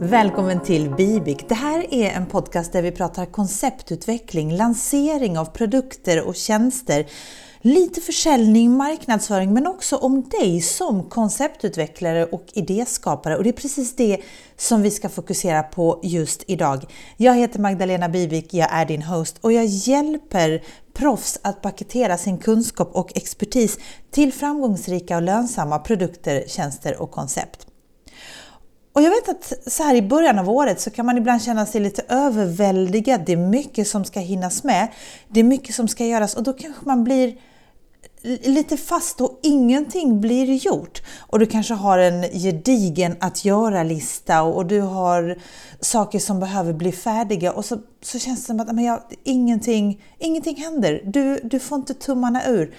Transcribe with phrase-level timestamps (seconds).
[0.00, 1.48] Välkommen till Bibik.
[1.48, 7.06] Det här är en podcast där vi pratar konceptutveckling, lansering av produkter och tjänster,
[7.60, 13.36] lite försäljning, marknadsföring men också om dig som konceptutvecklare och idéskapare.
[13.36, 14.20] Och det är precis det
[14.56, 16.84] som vi ska fokusera på just idag.
[17.16, 20.62] Jag heter Magdalena Bibik, jag är din host och jag hjälper
[20.94, 23.78] proffs att paketera sin kunskap och expertis
[24.10, 27.68] till framgångsrika och lönsamma produkter, tjänster och koncept.
[28.92, 31.66] Och jag vet att så här i början av året så kan man ibland känna
[31.66, 33.20] sig lite överväldigad.
[33.26, 34.88] Det är mycket som ska hinnas med.
[35.28, 37.36] Det är mycket som ska göras och då kanske man blir
[38.22, 41.02] lite fast och ingenting blir gjort.
[41.18, 45.38] Och du kanske har en gedigen att göra-lista och du har
[45.80, 50.04] saker som behöver bli färdiga och så, så känns det som att men jag, ingenting,
[50.18, 51.02] ingenting händer.
[51.04, 52.74] Du, du får inte tummarna ur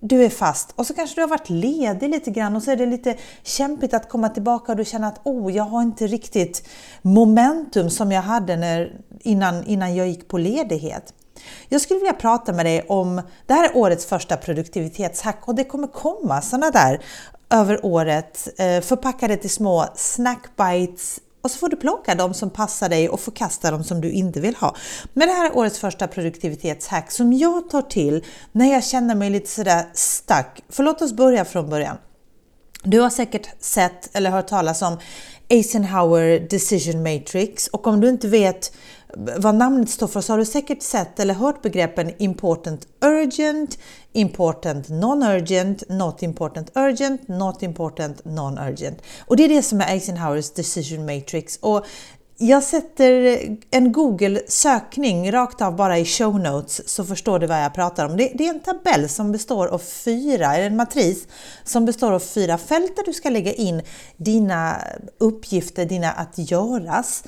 [0.00, 2.76] du är fast och så kanske du har varit ledig lite grann och så är
[2.76, 6.68] det lite kämpigt att komma tillbaka och du känner att oh, jag har inte riktigt
[7.02, 11.14] momentum som jag hade när, innan, innan jag gick på ledighet.
[11.68, 15.64] Jag skulle vilja prata med dig om, det här är årets första produktivitetshack och det
[15.64, 17.00] kommer komma sådana där
[17.50, 22.88] över året eh, förpackade till små snackbites och så får du plocka de som passar
[22.88, 24.76] dig och förkasta de som du inte vill ha.
[25.12, 29.30] Men det här är årets första produktivitetshack som jag tar till när jag känner mig
[29.30, 30.64] lite sådär stuck.
[30.68, 31.96] För låt oss börja från början.
[32.82, 34.98] Du har säkert sett eller hört talas om
[35.48, 38.72] Eisenhower Decision Matrix och om du inte vet
[39.14, 43.78] vad namnet står för så har du säkert sett eller hört begreppen important urgent,
[44.12, 49.02] important non-urgent, not important urgent, not important non-urgent.
[49.26, 51.58] Och det är det som är Eisenhowers decision matrix.
[51.62, 51.86] Och
[52.40, 53.38] jag sätter
[53.70, 58.16] en Google-sökning rakt av bara i show notes så förstår du vad jag pratar om.
[58.16, 61.28] Det, är en tabell som består av fyra, eller en matris
[61.64, 63.82] som består av fyra fält där du ska lägga in
[64.16, 64.76] dina
[65.18, 67.24] uppgifter, dina att göras.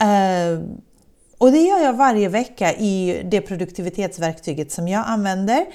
[0.00, 0.60] Eh,
[1.38, 5.66] och det gör jag varje vecka i det produktivitetsverktyget som jag använder.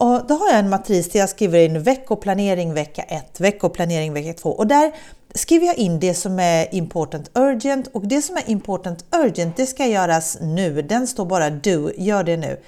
[0.00, 4.32] Och då har jag en matris där jag skriver in veckoplanering vecka 1, veckoplanering vecka
[4.32, 4.92] 2 och där
[5.34, 9.66] skriver jag in det som är important urgent och det som är important urgent det
[9.66, 10.82] ska göras nu.
[10.82, 12.60] Den står bara do, gör det nu.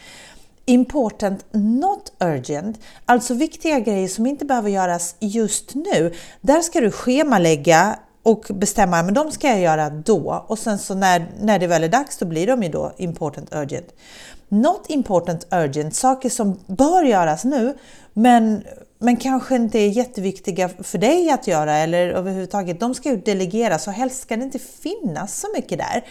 [0.65, 6.15] Important not urgent, alltså viktiga grejer som inte behöver göras just nu.
[6.41, 10.95] Där ska du schemalägga och bestämma men de ska jag göra då och sen så
[10.95, 13.95] när, när det väl är dags då blir de ju då important urgent.
[14.49, 17.75] Not important urgent, saker som bör göras nu
[18.13, 18.63] men,
[18.99, 22.81] men kanske inte är jätteviktiga för dig att göra eller överhuvudtaget.
[22.81, 26.05] De ska ju delegeras och helst ska det inte finnas så mycket där.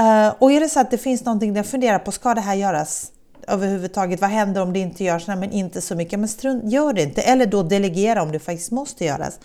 [0.00, 2.40] Uh, och är det så att det finns någonting där jag funderar på, ska det
[2.40, 3.10] här göras
[3.48, 4.20] överhuvudtaget?
[4.20, 5.26] Vad händer om det inte görs?
[5.26, 6.18] Nej, men inte så mycket.
[6.18, 7.22] Men strunt, gör det inte.
[7.22, 9.40] Eller då delegera om det faktiskt måste göras.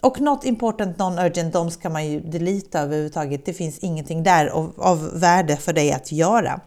[0.00, 3.44] Och not important, non-urgent, de ska man ju delita överhuvudtaget.
[3.44, 6.60] Det finns ingenting där av, av värde för dig att göra.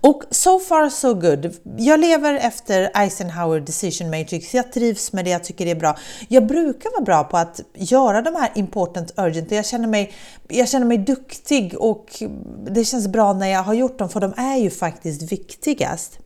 [0.00, 1.56] Och so far so good.
[1.78, 4.54] Jag lever efter Eisenhower Decision Matrix.
[4.54, 5.96] Jag trivs med det, jag tycker det är bra.
[6.28, 9.50] Jag brukar vara bra på att göra de här important urgent.
[9.50, 10.12] Jag känner mig,
[10.48, 12.22] jag känner mig duktig och
[12.70, 16.18] det känns bra när jag har gjort dem för de är ju faktiskt viktigast.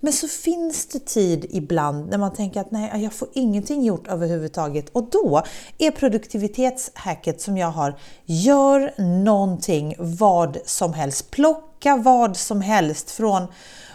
[0.00, 4.08] Men så finns det tid ibland när man tänker att nej, jag får ingenting gjort
[4.08, 5.42] överhuvudtaget och då
[5.78, 8.92] är produktivitetshacket som jag har, gör
[9.24, 11.30] någonting, vad som helst.
[11.30, 13.46] Plocka vad som helst från,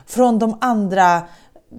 [0.06, 1.22] från de andra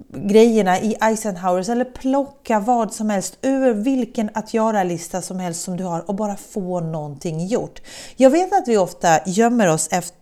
[0.09, 5.77] grejerna i Eisenhowers eller plocka vad som helst ur vilken att göra-lista som helst som
[5.77, 7.81] du har och bara få någonting gjort.
[8.15, 10.16] Jag vet att vi ofta gömmer oss efter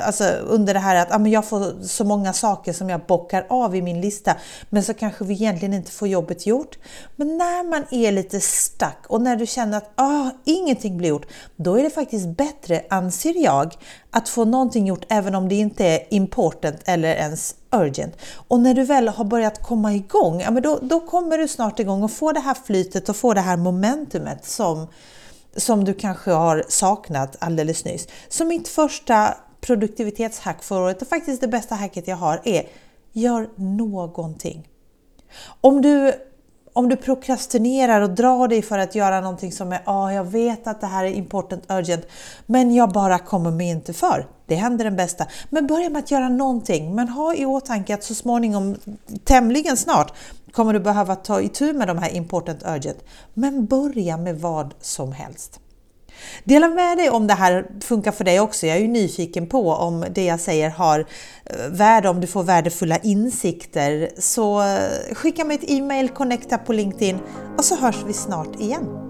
[0.00, 3.76] alltså under det här att ah, jag får så många saker som jag bockar av
[3.76, 4.36] i min lista
[4.70, 6.78] men så kanske vi egentligen inte får jobbet gjort.
[7.16, 11.26] Men när man är lite stuck och när du känner att ah, ingenting blir gjort,
[11.56, 13.74] då är det faktiskt bättre, anser jag,
[14.10, 18.16] att få någonting gjort även om det inte är important eller ens urgent.
[18.48, 21.80] Och när du väl har börjat komma igång, ja, men då, då kommer du snart
[21.80, 24.86] igång och får det här flytet och får det här momentumet som
[25.56, 28.08] som du kanske har saknat alldeles nyss.
[28.28, 32.66] Så mitt första produktivitetshack för året och faktiskt det bästa hacket jag har är
[33.12, 34.68] gör någonting.
[35.60, 36.12] Om du,
[36.72, 40.24] om du prokrastinerar och drar dig för att göra någonting som är ja, ah, jag
[40.24, 42.06] vet att det här är important urgent,
[42.46, 44.26] men jag bara kommer mig inte för.
[44.46, 45.26] Det händer den bästa.
[45.50, 48.76] Men börja med att göra någonting, men ha i åtanke att så småningom,
[49.24, 50.12] tämligen snart,
[50.52, 52.98] kommer du behöva ta itu med de här important urgent.
[53.34, 55.60] Men börja med vad som helst.
[56.44, 58.66] Dela med dig om det här funkar för dig också.
[58.66, 61.00] Jag är ju nyfiken på om det jag säger har
[61.44, 64.10] eh, värde, om du får värdefulla insikter.
[64.18, 67.18] Så eh, skicka mig ett e-mail, connecta på LinkedIn
[67.58, 69.03] och så hörs vi snart igen.